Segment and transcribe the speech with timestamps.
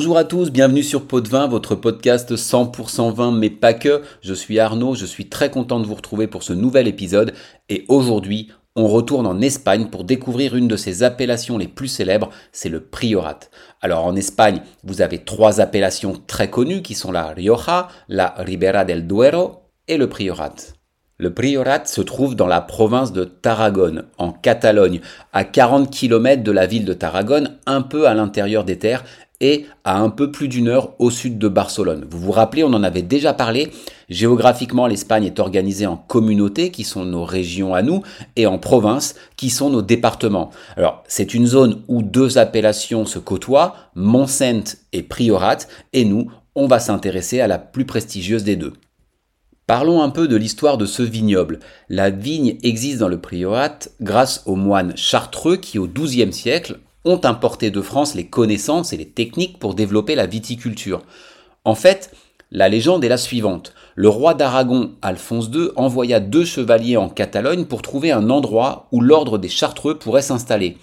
[0.00, 4.00] Bonjour à tous, bienvenue sur Pot de Vin, votre podcast 100% vin mais pas que.
[4.22, 7.34] Je suis Arnaud, je suis très content de vous retrouver pour ce nouvel épisode
[7.68, 12.30] et aujourd'hui on retourne en Espagne pour découvrir une de ses appellations les plus célèbres,
[12.50, 13.40] c'est le Priorat.
[13.82, 18.86] Alors en Espagne, vous avez trois appellations très connues qui sont la Rioja, la Ribera
[18.86, 20.54] del Duero et le Priorat.
[21.18, 25.02] Le Priorat se trouve dans la province de Tarragone, en Catalogne,
[25.34, 29.04] à 40 km de la ville de Tarragone, un peu à l'intérieur des terres
[29.40, 32.06] et à un peu plus d'une heure au sud de Barcelone.
[32.10, 33.70] Vous vous rappelez, on en avait déjà parlé.
[34.08, 38.02] Géographiquement, l'Espagne est organisée en communautés qui sont nos régions à nous
[38.36, 40.50] et en provinces qui sont nos départements.
[40.76, 45.58] Alors, c'est une zone où deux appellations se côtoient, Montsent et Priorat,
[45.92, 48.74] et nous, on va s'intéresser à la plus prestigieuse des deux.
[49.66, 51.60] Parlons un peu de l'histoire de ce vignoble.
[51.88, 57.20] La vigne existe dans le Priorat grâce aux moines chartreux qui, au XIIe siècle, ont
[57.24, 61.02] importé de France les connaissances et les techniques pour développer la viticulture.
[61.64, 62.12] En fait,
[62.50, 63.74] la légende est la suivante.
[63.94, 69.00] Le roi d'Aragon, Alphonse II, envoya deux chevaliers en Catalogne pour trouver un endroit où
[69.00, 70.76] l'ordre des Chartreux pourrait s'installer.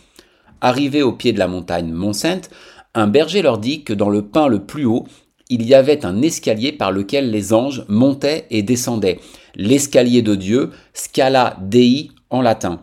[0.61, 2.49] Arrivés au pied de la montagne Mont-Sainte,
[2.95, 5.05] un berger leur dit que dans le pin le plus haut,
[5.49, 9.19] il y avait un escalier par lequel les anges montaient et descendaient.
[9.55, 12.81] L'escalier de Dieu, Scala Dei en latin.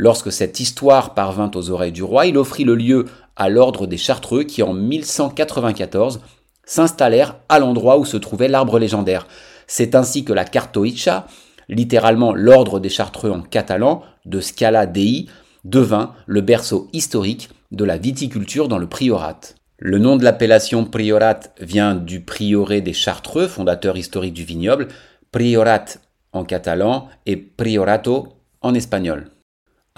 [0.00, 3.96] Lorsque cette histoire parvint aux oreilles du roi, il offrit le lieu à l'ordre des
[3.96, 6.20] Chartreux qui, en 1194,
[6.64, 9.26] s'installèrent à l'endroit où se trouvait l'arbre légendaire.
[9.66, 11.26] C'est ainsi que la Cartoicha,
[11.68, 15.26] littéralement l'ordre des Chartreux en catalan, de Scala Dei,
[15.64, 19.40] devint le berceau historique de la viticulture dans le priorat.
[19.78, 24.86] Le nom de l'appellation priorat vient du prieuré des Chartreux, fondateur historique du vignoble,
[25.32, 25.86] priorat
[26.32, 28.28] en catalan et priorato
[28.60, 29.28] en espagnol.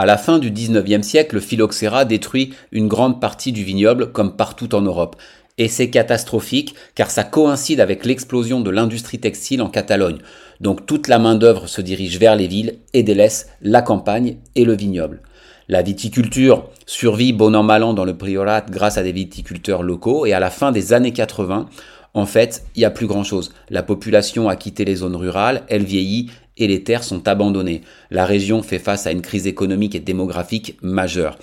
[0.00, 4.34] À la fin du XIXe siècle, le phylloxéra détruit une grande partie du vignoble comme
[4.34, 5.16] partout en Europe.
[5.58, 10.16] Et c'est catastrophique car ça coïncide avec l'explosion de l'industrie textile en Catalogne.
[10.58, 14.74] Donc toute la main-d'œuvre se dirige vers les villes et délaisse la campagne et le
[14.74, 15.20] vignoble.
[15.68, 20.24] La viticulture survit bon an mal an dans le priorat grâce à des viticulteurs locaux
[20.24, 21.68] et à la fin des années 80,
[22.14, 23.52] en fait, il n'y a plus grand-chose.
[23.68, 26.30] La population a quitté les zones rurales, elle vieillit
[26.60, 27.82] et les terres sont abandonnées.
[28.10, 31.38] La région fait face à une crise économique et démographique majeure.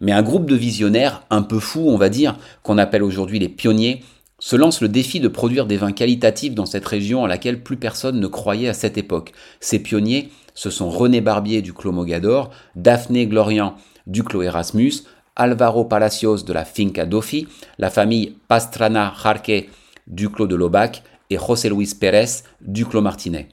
[0.00, 3.48] Mais un groupe de visionnaires, un peu fous on va dire, qu'on appelle aujourd'hui les
[3.48, 4.02] pionniers,
[4.40, 7.76] se lance le défi de produire des vins qualitatifs dans cette région à laquelle plus
[7.76, 9.32] personne ne croyait à cette époque.
[9.58, 13.74] Ces pionniers, ce sont René Barbier du Clos Mogador, Daphné Glorian
[14.06, 14.92] du Clos Erasmus,
[15.34, 17.48] Alvaro Palacios de la Finca Dofi,
[17.78, 19.68] la famille Pastrana Jarque
[20.06, 23.48] du Clos de Lobac et José Luis Pérez du Clos Martinet.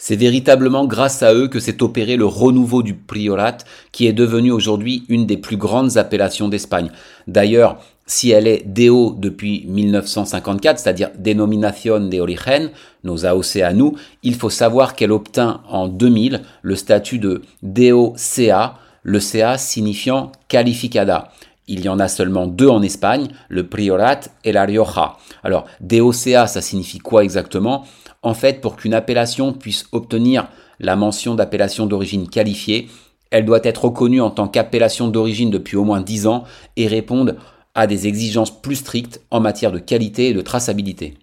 [0.00, 3.58] C'est véritablement grâce à eux que s'est opéré le renouveau du priorat,
[3.90, 6.92] qui est devenu aujourd'hui une des plus grandes appellations d'Espagne.
[7.26, 12.70] D'ailleurs, si elle est DO depuis 1954, c'est-à-dire Denominación de Origen,
[13.02, 18.76] nos AOC à nous, il faut savoir qu'elle obtint en 2000 le statut de DOCA,
[19.02, 21.32] le CA signifiant Calificada.
[21.68, 25.18] Il y en a seulement deux en Espagne, le Priorat et la Rioja.
[25.44, 27.84] Alors, DOCA, ça signifie quoi exactement?
[28.22, 30.48] En fait, pour qu'une appellation puisse obtenir
[30.80, 32.88] la mention d'appellation d'origine qualifiée,
[33.30, 36.44] elle doit être reconnue en tant qu'appellation d'origine depuis au moins 10 ans
[36.76, 37.34] et répondre
[37.74, 41.18] à des exigences plus strictes en matière de qualité et de traçabilité.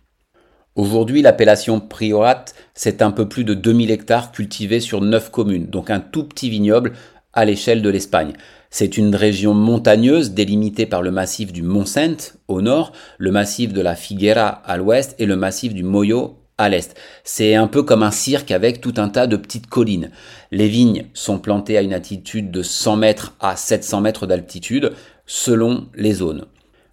[0.75, 5.89] Aujourd'hui, l'appellation Priorat, c'est un peu plus de 2000 hectares cultivés sur 9 communes, donc
[5.89, 6.93] un tout petit vignoble
[7.33, 8.33] à l'échelle de l'Espagne.
[8.77, 13.79] C'est une région montagneuse délimitée par le massif du Montsent au nord, le massif de
[13.79, 16.93] la Figuera à l'ouest et le massif du Moyo à l'est.
[17.23, 20.11] C'est un peu comme un cirque avec tout un tas de petites collines.
[20.51, 24.91] Les vignes sont plantées à une altitude de 100 mètres à 700 mètres d'altitude
[25.25, 26.45] selon les zones.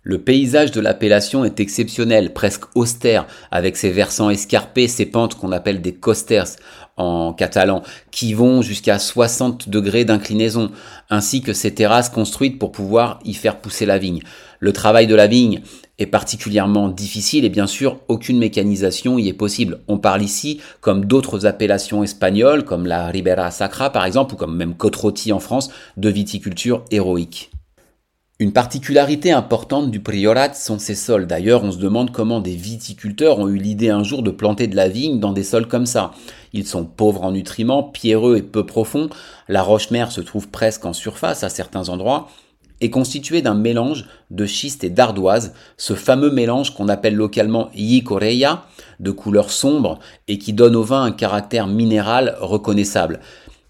[0.04, 5.52] Le paysage de l'appellation est exceptionnel, presque austère, avec ses versants escarpés, ses pentes qu'on
[5.52, 6.56] appelle des costers
[6.96, 10.72] en catalan, qui vont jusqu'à 60 degrés d'inclinaison,
[11.08, 14.22] ainsi que ses terrasses construites pour pouvoir y faire pousser la vigne.
[14.58, 15.62] Le travail de la vigne
[16.00, 19.82] est particulièrement difficile et bien sûr aucune mécanisation y est possible.
[19.86, 24.56] On parle ici, comme d'autres appellations espagnoles, comme la Ribera Sacra par exemple, ou comme
[24.56, 24.98] même côte
[25.30, 27.52] en France, de viticulture héroïque.
[28.38, 31.26] Une particularité importante du priorat sont ses sols.
[31.26, 34.74] D'ailleurs, on se demande comment des viticulteurs ont eu l'idée un jour de planter de
[34.74, 36.10] la vigne dans des sols comme ça.
[36.52, 39.10] Ils sont pauvres en nutriments, pierreux et peu profonds.
[39.48, 42.28] La roche-mère se trouve presque en surface à certains endroits
[42.82, 48.64] est constitué d'un mélange de schiste et d'ardoise, ce fameux mélange qu'on appelle localement yicoreya,
[48.98, 53.20] de couleur sombre et qui donne au vin un caractère minéral reconnaissable.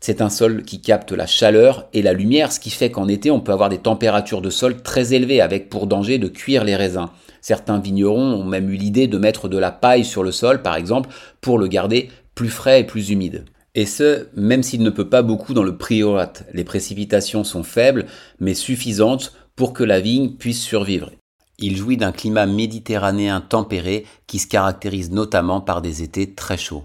[0.04, 3.30] C'est un sol qui capte la chaleur et la lumière, ce qui fait qu'en été,
[3.30, 6.74] on peut avoir des températures de sol très élevées avec pour danger de cuire les
[6.74, 7.06] raisins.
[7.40, 10.74] Certains vignerons ont même eu l'idée de mettre de la paille sur le sol, par
[10.74, 11.08] exemple,
[11.40, 13.44] pour le garder plus frais et plus humide.
[13.76, 16.32] Et ce, même s'il ne peut pas beaucoup dans le priorat.
[16.52, 18.06] Les précipitations sont faibles,
[18.40, 21.12] mais suffisantes pour que la vigne puisse survivre.
[21.60, 26.82] Il jouit d'un climat méditerranéen tempéré qui se caractérise notamment par des étés très chauds.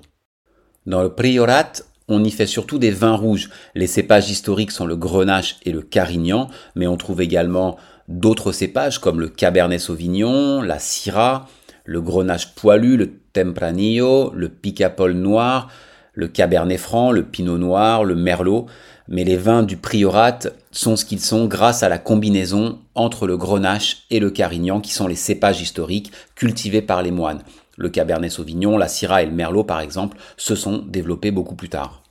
[0.86, 1.74] Dans le priorat,
[2.08, 3.50] on y fait surtout des vins rouges.
[3.76, 7.78] Les cépages historiques sont le grenache et le carignan, mais on trouve également
[8.08, 11.48] d'autres cépages comme le cabernet sauvignon, la syrah,
[11.84, 15.70] le grenache poilu, le tempranillo, le picapol noir,
[16.14, 18.68] le cabernet franc, le pinot noir, le merlot.
[19.10, 20.40] Mais les vins du priorat
[20.72, 24.94] sont ce qu'ils sont grâce à la combinaison entre le grenache et le carignan qui
[24.94, 27.42] sont les cépages historiques cultivés par les moines.
[27.78, 31.70] Le Cabernet Sauvignon, la Syrah et le Merlot, par exemple, se sont développés beaucoup plus
[31.70, 32.04] tard.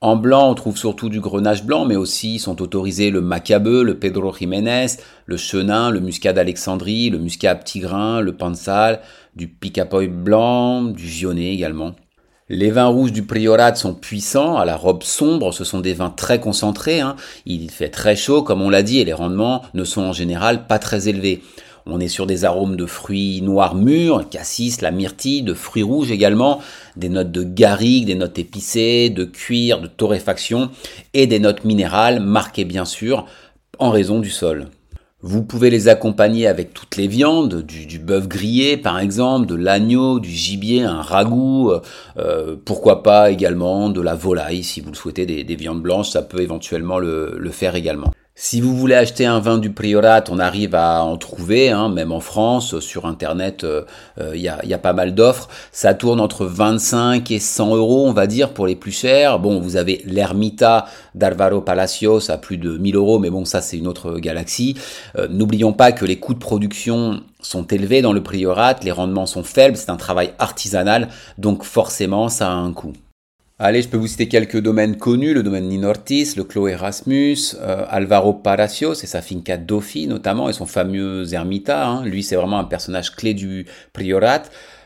[0.00, 3.98] En blanc, on trouve surtout du grenache blanc, mais aussi sont autorisés le Macabeu, le
[3.98, 4.86] Pedro Jiménez,
[5.26, 9.00] le Chenin, le Muscat d'Alexandrie, le Muscat petit grain, le Pansal,
[9.34, 11.96] du Picapoy blanc, du Vionnet également.
[12.50, 16.10] Les vins rouges du Priorat sont puissants, à la robe sombre, ce sont des vins
[16.10, 17.16] très concentrés, hein.
[17.44, 20.66] il fait très chaud comme on l'a dit et les rendements ne sont en général
[20.66, 21.42] pas très élevés.
[21.90, 26.10] On est sur des arômes de fruits noirs mûrs, cassis, la myrtille, de fruits rouges
[26.10, 26.60] également,
[26.96, 30.70] des notes de garrigue, des notes épicées, de cuir, de torréfaction
[31.14, 33.24] et des notes minérales marquées bien sûr
[33.78, 34.66] en raison du sol.
[35.22, 40.20] Vous pouvez les accompagner avec toutes les viandes, du, bœuf grillé par exemple, de l'agneau,
[40.20, 41.80] du gibier, un ragoût, euh,
[42.18, 46.22] euh, pourquoi pas également de la volaille si vous le souhaitez, des, viandes blanches, ça
[46.22, 48.12] peut éventuellement le faire également.
[48.40, 52.12] Si vous voulez acheter un vin du Priorat, on arrive à en trouver, hein, même
[52.12, 53.82] en France, sur Internet, euh,
[54.20, 55.48] euh, il y, a, pas mal d'offres.
[55.72, 59.40] Ça tourne entre 25 et 100 euros, on va dire, pour les plus chers.
[59.40, 60.86] Bon, vous avez l'Ermita
[61.16, 64.76] d'Alvaro Palacios à plus de 1000 euros, mais bon, ça c'est une autre galaxie.
[65.16, 69.26] Euh, n'oublions pas que les coûts de production sont élevés dans le Priorat, les rendements
[69.26, 71.08] sont faibles, c'est un travail artisanal,
[71.38, 72.92] donc forcément ça a un coût.
[73.60, 77.84] Allez, je peux vous citer quelques domaines connus, le domaine Ninortis, le Clos Erasmus, euh,
[77.88, 81.88] Alvaro Palacios et sa finca Dofi notamment, et son fameux ermita.
[81.88, 82.04] Hein.
[82.04, 84.44] Lui, c'est vraiment un personnage clé du priorat,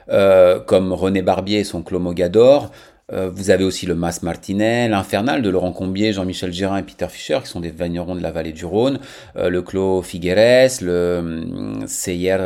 [0.09, 2.71] euh, comme René Barbier et son Clos Mogador.
[3.13, 7.09] Euh, vous avez aussi le Mas Martinet, l'Infernal de Laurent Combier, Jean-Michel Gérin et Peter
[7.11, 9.01] Fischer, qui sont des vignerons de la vallée du Rhône,
[9.37, 12.39] le Clos Figueres, le hum, Seyer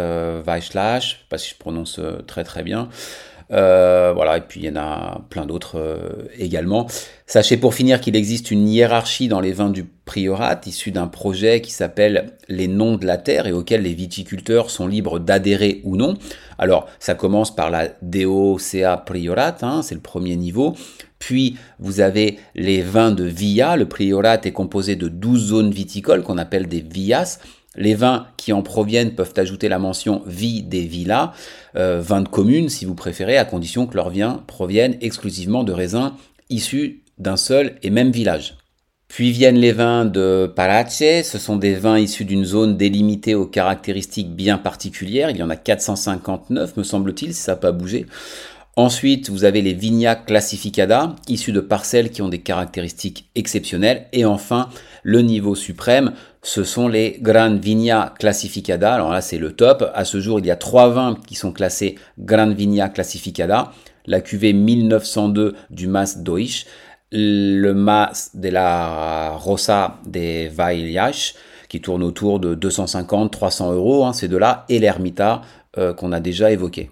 [0.44, 2.88] Weichlach, pas si je prononce très très bien,
[3.52, 6.86] euh, voilà, et puis il y en a plein d'autres euh, également.
[7.26, 11.60] Sachez pour finir qu'il existe une hiérarchie dans les vins du priorat, issu d'un projet
[11.60, 15.96] qui s'appelle Les Noms de la Terre et auquel les viticulteurs sont libres d'adhérer ou
[15.96, 16.14] non.
[16.58, 20.74] Alors, ça commence par la DOCA Priorat, hein, c'est le premier niveau.
[21.18, 23.76] Puis, vous avez les vins de Villa.
[23.76, 27.40] Le priorat est composé de 12 zones viticoles qu'on appelle des villas.
[27.76, 31.32] Les vins qui en proviennent peuvent ajouter la mention vie des villas,
[31.76, 35.72] euh, vins de commune si vous préférez, à condition que leurs vins proviennent exclusivement de
[35.72, 36.12] raisins
[36.50, 38.56] issus d'un seul et même village.
[39.08, 43.46] Puis viennent les vins de Parace, ce sont des vins issus d'une zone délimitée aux
[43.46, 48.06] caractéristiques bien particulières, il y en a 459 me semble-t-il, si ça n'a pas bougé.
[48.78, 54.06] Ensuite, vous avez les Vigna Classificada, issus de parcelles qui ont des caractéristiques exceptionnelles.
[54.12, 54.68] Et enfin,
[55.02, 56.12] le niveau suprême,
[56.46, 58.94] ce sont les Gran Vigna Classificada.
[58.94, 59.90] Alors là, c'est le top.
[59.94, 63.72] À ce jour, il y a trois vins qui sont classés Gran Vigna Classificada.
[64.06, 66.66] La cuvée 1902 du Mas Deutsch,
[67.10, 71.34] le Mas de la Rosa de Vaillach,
[71.68, 75.42] qui tourne autour de 250-300 euros, hein, ces deux-là, et l'Ermita
[75.78, 76.90] euh, qu'on a déjà évoqué.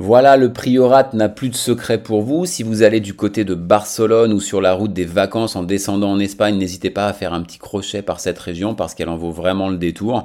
[0.00, 2.46] Voilà, le priorat n'a plus de secret pour vous.
[2.46, 6.12] Si vous allez du côté de Barcelone ou sur la route des vacances en descendant
[6.12, 9.16] en Espagne, n'hésitez pas à faire un petit crochet par cette région parce qu'elle en
[9.16, 10.24] vaut vraiment le détour.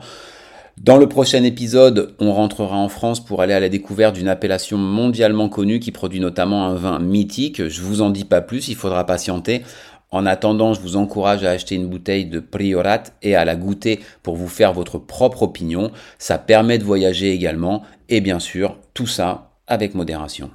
[0.80, 4.78] Dans le prochain épisode, on rentrera en France pour aller à la découverte d'une appellation
[4.78, 7.68] mondialement connue qui produit notamment un vin mythique.
[7.68, 9.64] Je vous en dis pas plus, il faudra patienter.
[10.12, 14.02] En attendant, je vous encourage à acheter une bouteille de Priorat et à la goûter
[14.22, 15.90] pour vous faire votre propre opinion.
[16.20, 17.82] Ça permet de voyager également.
[18.10, 20.52] Et bien sûr, tout ça avec modération.